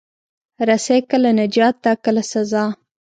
[0.67, 2.65] رسۍ کله نجات ده، کله سزا.